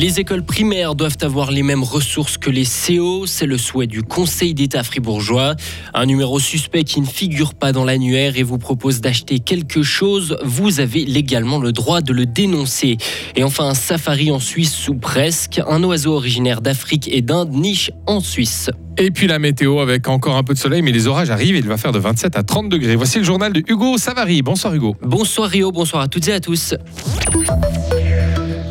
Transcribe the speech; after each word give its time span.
Les 0.00 0.18
écoles 0.18 0.42
primaires 0.42 0.94
doivent 0.94 1.18
avoir 1.20 1.50
les 1.50 1.62
mêmes 1.62 1.82
ressources 1.82 2.38
que 2.38 2.48
les 2.48 2.64
CO. 2.64 3.26
C'est 3.26 3.44
le 3.44 3.58
souhait 3.58 3.86
du 3.86 4.02
Conseil 4.02 4.54
d'État 4.54 4.82
fribourgeois. 4.82 5.56
Un 5.92 6.06
numéro 6.06 6.38
suspect 6.38 6.84
qui 6.84 7.02
ne 7.02 7.06
figure 7.06 7.52
pas 7.52 7.72
dans 7.72 7.84
l'annuaire 7.84 8.38
et 8.38 8.42
vous 8.42 8.56
propose 8.56 9.02
d'acheter 9.02 9.40
quelque 9.40 9.82
chose, 9.82 10.38
vous 10.42 10.80
avez 10.80 11.04
légalement 11.04 11.58
le 11.58 11.72
droit 11.72 12.00
de 12.00 12.14
le 12.14 12.24
dénoncer. 12.24 12.96
Et 13.36 13.44
enfin, 13.44 13.66
un 13.66 13.74
safari 13.74 14.30
en 14.30 14.40
Suisse 14.40 14.88
ou 14.88 14.94
presque. 14.94 15.60
Un 15.68 15.84
oiseau 15.84 16.14
originaire 16.14 16.62
d'Afrique 16.62 17.10
et 17.12 17.20
d'Inde 17.20 17.52
niche 17.52 17.90
en 18.06 18.20
Suisse. 18.20 18.70
Et 18.96 19.10
puis 19.10 19.26
la 19.26 19.38
météo 19.38 19.80
avec 19.80 20.08
encore 20.08 20.36
un 20.36 20.44
peu 20.44 20.54
de 20.54 20.58
soleil, 20.58 20.80
mais 20.80 20.92
les 20.92 21.08
orages 21.08 21.28
arrivent. 21.28 21.56
Il 21.56 21.68
va 21.68 21.76
faire 21.76 21.92
de 21.92 21.98
27 21.98 22.36
à 22.36 22.42
30 22.42 22.70
degrés. 22.70 22.96
Voici 22.96 23.18
le 23.18 23.24
journal 23.24 23.52
de 23.52 23.62
Hugo 23.68 23.98
Savary. 23.98 24.40
Bonsoir 24.40 24.74
Hugo. 24.74 24.96
Bonsoir 25.02 25.50
Rio, 25.50 25.70
bonsoir 25.70 26.04
à 26.04 26.08
toutes 26.08 26.26
et 26.28 26.32
à 26.32 26.40
tous. 26.40 26.74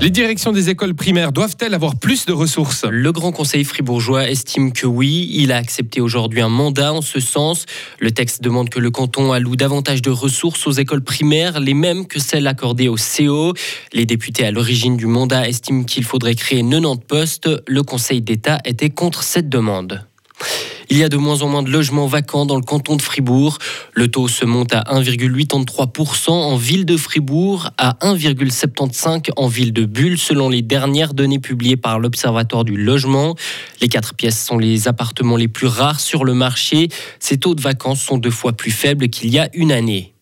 Les 0.02 0.12
directions 0.12 0.54
des 0.54 0.70
écoles 0.70 0.96
primaires 0.96 1.34
doivent-elles 1.34 1.74
avoir 1.74 1.98
plus 1.98 2.26
de 2.26 2.32
ressources? 2.32 2.86
Le 2.90 3.12
Grand 3.12 3.34
Conseil 3.34 3.66
fribourgeois 3.66 4.30
estime 4.30 4.72
que 4.72 4.88
oui. 4.88 5.30
Il 5.34 5.52
a 5.52 5.58
accepté 5.58 6.00
aujourd'hui 6.00 6.40
un 6.40 6.48
mandat 6.48 6.94
en 6.94 7.02
ce 7.02 7.20
sens. 7.20 7.66
Le 8.00 8.10
texte 8.12 8.42
demande 8.42 8.70
que 8.70 8.80
le 8.80 8.92
canton 8.92 9.34
alloue 9.34 9.58
davantage 9.58 10.02
de 10.02 10.10
ressources 10.10 10.66
aux 10.68 10.72
écoles 10.72 11.04
primaires, 11.04 11.60
les 11.60 11.74
mêmes 11.74 12.08
que 12.08 12.18
celles 12.18 12.48
accordées 12.48 12.88
au 12.88 12.96
CO. 12.96 13.54
Les 13.92 14.06
députés 14.06 14.46
à 14.46 14.52
l'origine 14.52 14.96
du 14.96 15.06
mandat 15.06 15.50
estiment 15.50 15.84
qu'il 15.84 16.06
faudrait 16.06 16.36
créer 16.36 16.64
90 16.64 17.06
postes. 17.06 17.50
Le 17.68 17.84
Conseil 17.84 18.22
d'État 18.22 18.60
était 18.64 18.92
contre 18.92 19.24
cette 19.24 19.50
demande. 19.50 20.06
Il 20.92 20.98
y 20.98 21.04
a 21.04 21.10
de 21.10 21.18
moins 21.18 21.44
en 21.44 21.50
moins 21.50 21.62
de 21.62 21.70
logements 21.70 22.08
vacants 22.08 22.48
dans 22.48 22.56
le 22.56 22.64
canton 22.64 22.96
de 22.96 23.02
Fribourg. 23.02 23.60
Le 23.94 24.10
taux 24.10 24.28
se 24.28 24.44
monte 24.44 24.74
à 24.74 24.82
1,83% 24.92 26.32
en 26.32 26.56
ville 26.56 26.86
de 26.86 26.98
Fribourg, 26.98 27.70
à 27.78 27.96
1,75% 28.02 29.30
en 29.38 29.48
ville 29.48 29.72
de 29.72 29.86
Bulle, 29.86 30.18
selon 30.18 30.50
les 30.50 30.64
dernières 30.64 31.14
données 31.14 31.38
publiées 31.38 31.78
par 31.78 32.00
l'Observatoire 32.00 32.64
du 32.64 32.76
logement. 32.76 33.36
Les 33.82 33.88
quatre 33.88 34.16
pièces 34.16 34.44
sont 34.44 34.58
les 34.58 34.88
appartements 34.88 35.38
les 35.38 35.48
plus 35.48 35.68
rares 35.68 36.00
sur 36.00 36.26
le 36.26 36.34
marché. 36.34 36.90
Ces 37.20 37.38
taux 37.38 37.54
de 37.54 37.62
vacances 37.62 38.02
sont 38.02 38.18
deux 38.18 38.32
fois 38.32 38.54
plus 38.54 38.72
faibles 38.72 39.10
qu'il 39.10 39.30
y 39.30 39.38
a 39.38 39.50
une 39.54 39.72
année. 39.72 40.14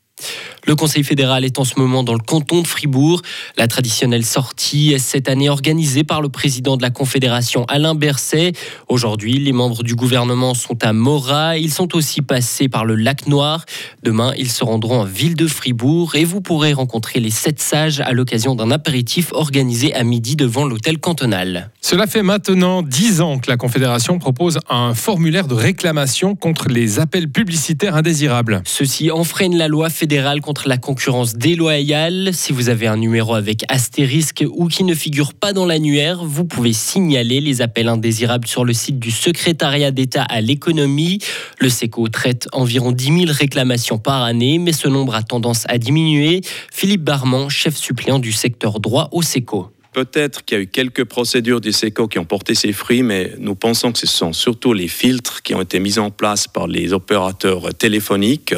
Le 0.66 0.76
Conseil 0.76 1.04
fédéral 1.04 1.46
est 1.46 1.60
en 1.60 1.64
ce 1.64 1.80
moment 1.80 2.04
dans 2.04 2.14
le 2.14 2.20
canton 2.20 2.62
de 2.62 2.68
Fribourg. 2.68 3.22
La 3.56 3.68
traditionnelle 3.68 4.26
sortie 4.26 4.92
est 4.92 5.00
cette 5.00 5.30
année 5.30 5.48
organisée 5.48 6.04
par 6.04 6.22
le 6.22 6.28
président 6.28 6.76
de 6.76 6.82
la 6.82 6.90
Confédération 6.90 7.64
Alain 7.70 7.96
Berset. 7.96 8.52
Aujourd'hui, 8.90 9.40
les 9.40 9.54
membres 9.54 9.84
du 9.84 9.96
gouvernement 9.96 10.54
sont 10.54 10.84
à 10.84 10.92
Morat. 10.92 11.58
Ils 11.58 11.72
sont 11.72 11.96
aussi 11.96 12.22
passés 12.22 12.68
par 12.68 12.84
le 12.84 12.96
lac 12.96 13.28
Noir. 13.28 13.64
Demain, 14.04 14.34
ils 14.38 14.52
se 14.52 14.64
rendront 14.66 15.02
en 15.02 15.06
ville 15.06 15.36
de 15.36 15.48
Fribourg 15.48 16.16
et 16.16 16.26
vous 16.26 16.42
pourrez 16.42 16.74
rencontrer 16.74 17.22
les 17.22 17.32
sept 17.32 17.62
sages 17.62 18.02
à 18.02 18.12
l'occasion 18.12 18.56
d'un 18.56 18.72
apéritif 18.72 19.32
organisé 19.32 19.94
à 19.94 20.04
midi 20.04 20.36
devant 20.36 20.66
l'hôtel 20.66 20.98
cantonal. 21.00 21.72
Cela 21.80 22.08
fait 22.08 22.24
maintenant 22.24 22.82
dix 22.82 23.22
ans 23.22 23.40
que 23.40 23.50
la 23.50 23.56
Confédération 23.56 24.20
propose 24.20 24.60
un 24.70 24.94
formulaire 24.94 25.48
de 25.48 25.54
réclamation 25.54 26.36
contre 26.36 26.68
les 26.68 27.00
appels 27.00 27.30
publicitaires 27.30 27.96
indésirables. 27.96 28.62
Ceci 28.66 29.12
enfreine 29.12 29.56
la 29.56 29.70
loi 29.70 29.90
fédérale 29.90 30.07
contre 30.42 30.70
la 30.70 30.78
concurrence 30.78 31.36
déloyale. 31.36 32.30
Si 32.34 32.54
vous 32.54 32.70
avez 32.70 32.88
un 32.88 32.96
numéro 32.96 33.34
avec 33.36 33.66
astérisque 33.68 34.46
ou 34.50 34.68
qui 34.68 34.84
ne 34.84 34.94
figure 34.94 35.34
pas 35.34 35.52
dans 35.52 35.66
l'annuaire, 35.66 36.24
vous 36.24 36.46
pouvez 36.46 36.72
signaler 36.72 37.42
les 37.42 37.62
appels 37.62 37.90
indésirables 37.90 38.48
sur 38.48 38.64
le 38.64 38.72
site 38.74 39.00
du 39.00 39.12
secrétariat 39.12 39.92
d'État 39.92 40.24
à 40.24 40.40
l'économie. 40.40 41.20
Le 41.60 41.70
SECO 41.70 42.08
traite 42.08 42.48
environ 42.54 42.94
10 42.94 43.26
000 43.26 43.32
réclamations 43.32 43.98
par 43.98 44.24
année, 44.24 44.60
mais 44.60 44.72
ce 44.72 44.88
nombre 44.88 45.14
a 45.14 45.24
tendance 45.24 45.66
à 45.68 45.78
diminuer. 45.78 46.42
Philippe 46.72 47.04
Barman, 47.04 47.50
chef 47.50 47.76
suppléant 47.76 48.20
du 48.20 48.32
secteur 48.32 48.80
droit 48.80 49.10
au 49.12 49.22
SECO. 49.22 49.72
Peut-être 49.92 50.46
qu'il 50.46 50.58
y 50.58 50.60
a 50.60 50.64
eu 50.64 50.68
quelques 50.68 51.04
procédures 51.04 51.60
du 51.60 51.74
SECO 51.74 52.08
qui 52.08 52.20
ont 52.20 52.26
porté 52.26 52.56
ses 52.56 52.72
fruits, 52.72 53.04
mais 53.04 53.34
nous 53.40 53.56
pensons 53.56 53.92
que 53.92 54.00
ce 54.00 54.08
sont 54.08 54.32
surtout 54.32 54.72
les 54.72 54.88
filtres 54.88 55.42
qui 55.42 55.54
ont 55.54 55.62
été 55.62 55.80
mis 55.80 56.00
en 56.00 56.12
place 56.12 56.48
par 56.48 56.68
les 56.68 56.94
opérateurs 56.94 57.74
téléphoniques 57.74 58.54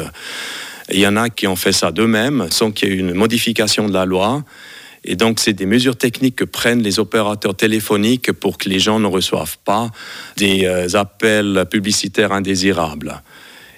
il 0.92 1.00
y 1.00 1.06
en 1.06 1.16
a 1.16 1.30
qui 1.30 1.46
ont 1.46 1.56
fait 1.56 1.72
ça 1.72 1.92
d'eux-mêmes 1.92 2.48
sans 2.50 2.70
qu'il 2.70 2.88
y 2.88 2.92
ait 2.92 2.96
une 2.96 3.14
modification 3.14 3.88
de 3.88 3.92
la 3.92 4.04
loi. 4.04 4.42
Et 5.04 5.16
donc, 5.16 5.40
c'est 5.40 5.54
des 5.54 5.66
mesures 5.66 5.96
techniques 5.96 6.36
que 6.36 6.44
prennent 6.44 6.82
les 6.82 6.98
opérateurs 6.98 7.54
téléphoniques 7.54 8.32
pour 8.32 8.58
que 8.58 8.68
les 8.68 8.78
gens 8.78 9.00
ne 9.00 9.06
reçoivent 9.06 9.56
pas 9.64 9.90
des 10.36 10.66
euh, 10.66 10.94
appels 10.94 11.64
publicitaires 11.70 12.32
indésirables. 12.32 13.22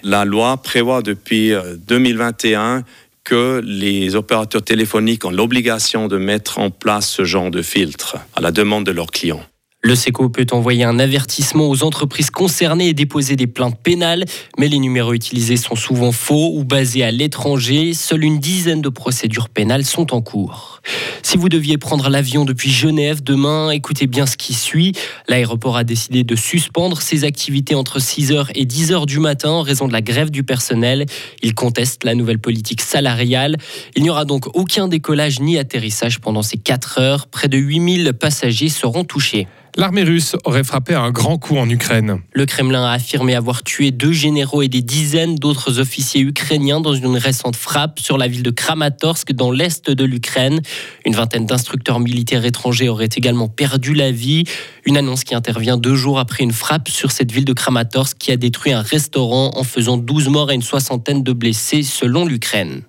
La 0.03 0.25
loi 0.25 0.57
prévoit 0.57 1.01
depuis 1.01 1.53
2021 1.87 2.59
euh, 2.59 2.81
que 3.23 3.61
les 3.63 4.15
opérateurs 4.15 4.63
téléphoniques 4.63 5.23
ont 5.23 5.31
l'obligation 5.31 6.09
de 6.09 6.17
mettre 6.17 6.59
en 6.59 6.69
place 6.69 7.07
ce 7.07 7.23
genre 7.23 7.51
de 7.51 7.61
filtre 7.61 8.17
à 8.35 8.41
la 8.41 8.51
demande 8.51 8.85
de 8.85 8.91
leurs 8.91 9.11
clients. 9.11 9.43
Le 9.85 9.95
SECO 9.95 10.29
peut 10.29 10.47
envoyer 10.51 10.85
un 10.85 10.97
avertissement 10.97 11.67
aux 11.67 11.83
entreprises 11.83 12.29
concernées 12.29 12.87
et 12.87 12.93
déposer 12.93 13.35
des 13.35 13.47
plaintes 13.47 13.77
pénales, 13.77 14.23
mais 14.57 14.69
les 14.69 14.79
numéros 14.79 15.11
utilisés 15.11 15.57
sont 15.57 15.75
souvent 15.75 16.13
faux 16.13 16.53
ou 16.55 16.63
basés 16.63 17.03
à 17.03 17.11
l'étranger. 17.11 17.93
Seule 17.93 18.23
une 18.23 18.39
dizaine 18.39 18.81
de 18.81 18.87
procédures 18.87 19.49
pénales 19.49 19.83
sont 19.83 20.13
en 20.13 20.21
cours. 20.21 20.79
Si 21.21 21.35
vous 21.35 21.49
deviez 21.49 21.77
prendre 21.77 22.09
l'avion 22.09 22.45
depuis 22.45 22.71
Genève 22.71 23.21
demain, 23.21 23.71
écoutez 23.71 24.07
bien 24.07 24.25
ce 24.25 24.37
qui 24.37 24.53
suit. 24.53 24.93
L'aéroport 25.27 25.75
a 25.75 25.83
décidé 25.83 26.23
de 26.23 26.37
suspendre 26.37 27.01
ses 27.01 27.25
activités 27.25 27.75
entre 27.75 27.99
6h 27.99 28.51
et 28.55 28.65
10h 28.65 29.05
du 29.05 29.19
matin 29.19 29.49
en 29.49 29.63
raison 29.63 29.89
de 29.89 29.93
la 29.93 30.01
grève 30.01 30.31
du 30.31 30.43
personnel. 30.43 31.07
Il 31.41 31.55
conteste 31.55 32.05
la 32.05 32.15
nouvelle 32.15 32.39
politique 32.39 32.79
salariale. 32.79 33.57
Il 33.97 34.03
n'y 34.03 34.09
aura 34.09 34.23
donc 34.23 34.47
aucun 34.55 34.87
décollage 34.87 35.41
ni 35.41 35.57
atterrissage 35.57 36.21
pendant 36.21 36.41
ces 36.41 36.57
4 36.57 36.99
heures. 36.99 37.27
Près 37.27 37.49
de 37.49 37.57
8000 37.57 38.13
passagers 38.13 38.69
seront 38.69 39.03
touchés. 39.03 39.45
L'armée 39.75 40.03
russe 40.03 40.35
aurait 40.43 40.63
frappé 40.63 40.93
un 40.93 41.09
grand 41.09 41.39
coup 41.39 41.57
en 41.57 41.67
Ukraine. 41.67 42.19
Le 42.33 42.45
Kremlin 42.45 42.85
a 42.85 42.91
affirmé 42.91 43.33
avoir 43.33 43.63
tué 43.63 43.89
deux 43.89 44.11
généraux 44.11 44.61
et 44.61 44.67
des 44.67 44.83
dizaines 44.83 45.35
d'autres 45.35 45.79
officiers 45.79 46.21
ukrainiens 46.21 46.79
dans 46.79 46.93
une 46.93 47.17
récente 47.17 47.55
frappe 47.55 47.99
sur 47.99 48.19
la 48.19 48.27
ville 48.27 48.43
de 48.43 48.51
Kramatorsk 48.51 49.31
dans 49.31 49.49
l'est 49.51 49.89
de 49.89 50.03
l'Ukraine. 50.03 50.61
Une 51.05 51.15
vingtaine 51.15 51.47
d'instructeurs 51.47 51.99
militaires 51.99 52.45
étrangers 52.45 52.87
auraient 52.87 53.09
également 53.15 53.47
perdu 53.47 53.95
la 53.95 54.11
vie. 54.11 54.43
Une 54.85 54.95
annonce 54.95 55.23
qui 55.23 55.33
intervient 55.33 55.77
deux 55.77 55.95
jours 55.95 56.19
après 56.19 56.43
une 56.43 56.51
frappe 56.53 56.87
sur 56.89 57.11
cette 57.11 57.31
ville 57.31 57.45
de 57.45 57.53
Kramatorsk 57.53 58.17
qui 58.19 58.31
a 58.31 58.37
détruit 58.37 58.73
un 58.73 58.81
restaurant 58.83 59.53
en 59.55 59.63
faisant 59.63 59.97
12 59.97 60.29
morts 60.29 60.51
et 60.51 60.55
une 60.55 60.61
soixantaine 60.61 61.23
de 61.23 61.33
blessés 61.33 61.81
selon 61.81 62.25
l'Ukraine. 62.25 62.83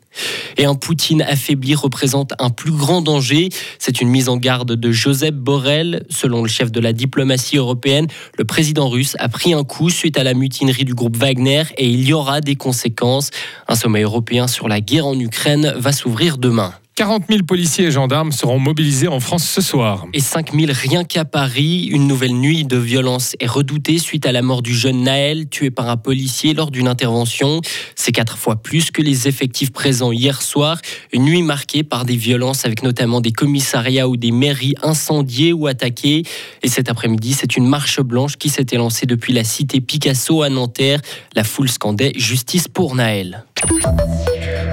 Et 0.57 0.65
un 0.65 0.75
Poutine 0.75 1.23
affaibli 1.23 1.75
représente 1.75 2.33
un 2.39 2.51
plus 2.51 2.73
grand 2.73 3.03
danger. 3.03 3.49
C'est 3.79 4.01
une 4.01 4.09
mise 4.09 4.29
en 4.29 4.37
garde 4.37 4.73
de 4.73 4.93
Joseph 4.93 5.35
Borrell. 5.35 6.05
Selon 6.11 6.43
le 6.43 6.49
chef 6.49 6.71
de 6.71 6.81
la 6.81 6.93
diplomatie 6.93 7.57
européenne, 7.57 8.07
le 8.39 8.45
président 8.45 8.89
russe 8.89 9.17
a 9.19 9.29
pris 9.29 9.55
un 9.55 9.65
coup 9.65 9.91
suite 9.91 10.19
à 10.19 10.25
la 10.25 10.35
mutinerie 10.35 10.85
du 10.85 10.95
groupe 10.95 11.17
Wagner 11.17 11.65
et 11.77 11.89
il 11.89 12.07
y 12.07 12.13
aura 12.13 12.41
des 12.41 12.57
conséquences. 12.57 13.31
Un 13.69 13.75
sommet 13.75 14.03
européen 14.03 14.47
sur 14.47 14.69
la 14.69 14.81
guerre 14.81 15.07
en 15.07 15.19
Ukraine 15.19 15.75
va 15.77 15.93
s'ouvrir 15.93 16.39
demain. 16.39 16.75
40 16.97 17.25
000 17.29 17.43
policiers 17.43 17.87
et 17.87 17.91
gendarmes 17.91 18.31
seront 18.31 18.61
mobilisés 18.61 19.09
en 19.09 19.19
France 19.19 19.45
ce 19.45 19.61
soir. 19.61 20.07
Et 20.13 20.21
5 20.21 20.53
000 20.55 20.73
rien 20.73 21.03
qu'à 21.03 21.25
Paris. 21.25 21.89
Une 21.91 22.07
nouvelle 22.07 22.35
nuit 22.35 22.65
de 22.65 22.77
violence 22.77 23.35
est 23.41 23.49
redoutée 23.49 23.99
suite 23.99 24.27
à 24.27 24.33
la 24.33 24.43
mort 24.43 24.63
du 24.63 24.73
jeune 24.73 25.03
Naël, 25.03 25.49
tué 25.49 25.73
par 25.73 25.89
un 25.89 25.97
policier 25.97 26.55
lors 26.55 26.71
d'une 26.71 26.87
intervention. 26.87 27.61
C'est 27.97 28.13
quatre 28.13 28.39
fois 28.39 28.55
plus 28.63 28.93
que 28.93 29.03
les 29.03 29.27
effectifs 29.27 29.73
présents 29.73 30.13
hier 30.13 30.41
soir. 30.41 30.81
Une 31.13 31.25
nuit 31.25 31.43
marquée 31.43 31.83
par 31.83 32.05
des 32.05 32.17
violences 32.17 32.65
avec 32.65 32.85
notamment 32.85 33.21
des 33.21 33.33
commissariats 33.33 34.09
ou 34.09 34.17
des 34.17 34.31
mairies 34.31 34.75
incendiées 34.81 35.53
ou 35.53 35.67
attaquées. 35.67 36.23
Et 36.63 36.69
cet 36.69 36.89
après-midi, 36.89 37.33
c'est 37.33 37.57
une 37.57 37.67
marche 37.67 38.01
blanche 38.01 38.37
qui 38.37 38.51
s'était 38.51 38.77
lancée 38.77 39.07
depuis 39.07 39.33
la 39.33 39.43
cité 39.43 39.81
Picasso 39.81 40.43
à 40.43 40.49
Nanterre. 40.49 41.01
La 41.35 41.43
foule 41.43 41.69
scandait 41.69 42.13
Justice 42.15 42.69
pour 42.69 42.95
Naël. 42.95 43.45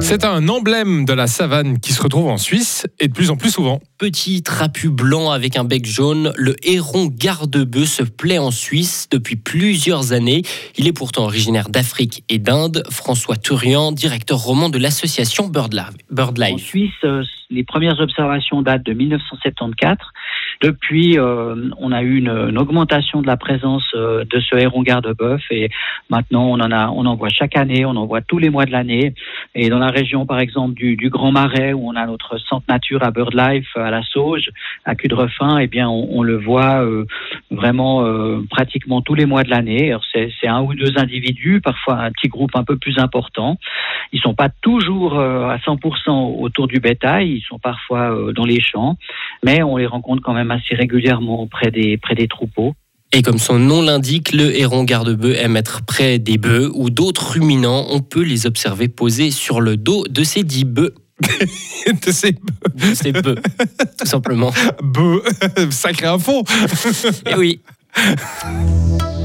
C'est 0.01 0.25
un 0.25 0.49
emblème 0.49 1.05
de 1.05 1.13
la 1.13 1.27
savane 1.27 1.79
qui 1.79 1.93
se 1.93 2.01
retrouve 2.01 2.27
en 2.27 2.37
Suisse 2.37 2.87
et 2.99 3.07
de 3.07 3.13
plus 3.13 3.29
en 3.29 3.37
plus 3.37 3.51
souvent. 3.51 3.79
Petit 3.97 4.41
trapu 4.41 4.89
blanc 4.89 5.31
avec 5.31 5.55
un 5.57 5.63
bec 5.63 5.85
jaune, 5.85 6.33
le 6.35 6.55
héron 6.63 7.07
garde-bœuf 7.07 7.87
se 7.87 8.03
plaît 8.03 8.39
en 8.39 8.51
Suisse 8.51 9.07
depuis 9.11 9.35
plusieurs 9.35 10.11
années. 10.11 10.41
Il 10.77 10.87
est 10.87 10.93
pourtant 10.93 11.23
originaire 11.23 11.69
d'Afrique 11.69 12.23
et 12.29 12.39
d'Inde. 12.39 12.83
François 12.89 13.37
Tourian, 13.37 13.91
directeur 13.91 14.39
roman 14.39 14.69
de 14.69 14.79
l'association 14.79 15.47
BirdLife. 15.47 16.53
En 16.53 16.57
Suisse, 16.57 16.91
euh, 17.03 17.23
les 17.51 17.63
premières 17.63 17.99
observations 17.99 18.61
datent 18.61 18.85
de 18.85 18.93
1974. 18.93 19.97
Depuis, 20.61 21.17
euh, 21.17 21.55
on 21.79 21.91
a 21.91 22.03
eu 22.03 22.17
une, 22.17 22.57
augmentation 22.59 23.23
de 23.23 23.27
la 23.27 23.35
présence 23.35 23.83
euh, 23.95 24.23
de 24.25 24.39
ce 24.39 24.55
héron 24.55 24.83
garde-bœuf 24.83 25.41
et 25.49 25.69
maintenant 26.11 26.45
on 26.45 26.59
en 26.59 26.71
a, 26.71 26.89
on 26.89 27.07
en 27.07 27.15
voit 27.15 27.29
chaque 27.29 27.57
année, 27.57 27.83
on 27.83 27.95
en 27.95 28.05
voit 28.05 28.21
tous 28.21 28.37
les 28.37 28.51
mois 28.51 28.65
de 28.65 28.71
l'année. 28.71 29.15
Et 29.55 29.69
dans 29.69 29.79
la 29.79 29.87
région, 29.87 30.27
par 30.27 30.39
exemple, 30.39 30.75
du, 30.75 31.09
Grand 31.09 31.31
Marais, 31.31 31.73
où 31.73 31.87
on 31.87 31.95
a 31.95 32.05
notre 32.05 32.37
centre 32.37 32.65
nature 32.69 33.03
à 33.03 33.09
BirdLife, 33.09 33.75
à 33.75 33.89
la 33.89 34.03
Sauge, 34.03 34.51
à 34.85 34.93
Cudrefin, 34.93 35.57
eh 35.57 35.65
bien, 35.65 35.89
on, 35.89 36.21
le 36.21 36.37
voit 36.37 36.85
euh, 36.85 37.05
vraiment 37.49 38.05
pratiquement 38.49 39.01
tous 39.01 39.15
les 39.15 39.25
mois 39.25 39.43
de 39.43 39.49
l'année. 39.49 39.95
C'est 40.13 40.47
un 40.47 40.61
ou 40.61 40.75
deux 40.75 40.97
individus, 40.97 41.59
parfois 41.59 41.95
un 41.95 42.11
petit 42.11 42.27
groupe 42.27 42.51
un 42.55 42.63
peu 42.63 42.77
plus 42.77 42.99
important. 42.99 43.57
Ils 44.13 44.21
sont 44.21 44.35
pas 44.35 44.49
toujours 44.61 45.19
à 45.19 45.57
100% 45.57 46.39
autour 46.39 46.67
du 46.67 46.79
bétail, 46.79 47.29
ils 47.31 47.41
sont 47.41 47.59
parfois 47.59 48.15
dans 48.35 48.45
les 48.45 48.61
champs. 48.61 48.95
mais 49.43 49.63
on 49.63 49.77
les 49.77 49.87
rencontre 49.87 50.21
quand 50.21 50.33
même 50.33 50.50
assez 50.51 50.75
régulièrement 50.75 51.47
près 51.47 51.71
des, 51.71 51.97
près 51.97 52.15
des 52.15 52.27
troupeaux. 52.27 52.73
Et 53.13 53.23
comme 53.23 53.39
son 53.39 53.59
nom 53.59 53.81
l'indique, 53.81 54.31
le 54.31 54.57
héron 54.57 54.85
garde-bœuf 54.85 55.37
aime 55.37 55.57
être 55.57 55.81
près 55.85 56.17
des 56.17 56.37
bœufs 56.37 56.71
ou 56.73 56.89
d'autres 56.89 57.33
ruminants. 57.33 57.85
On 57.89 57.99
peut 57.99 58.23
les 58.23 58.45
observer 58.45 58.87
posés 58.87 59.31
sur 59.31 59.59
le 59.59 59.75
dos 59.75 60.05
de 60.09 60.23
ces 60.23 60.43
dix 60.43 60.63
bœufs. 60.63 60.93
de 62.05 62.11
ces 62.11 62.31
De 62.31 62.95
ces 62.95 63.11
bœufs, 63.11 63.35
tout 63.99 64.05
simplement. 64.05 64.51
bœufs. 64.81 65.23
Sacré 65.71 66.07
info. 66.07 66.43
Et 67.29 67.35
oui. 67.35 67.61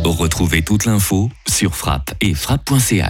Retrouvez 0.04 0.62
toute 0.62 0.84
l'info 0.84 1.30
sur 1.48 1.74
frappe 1.74 2.14
et 2.20 2.34
frappe.ch. 2.34 3.04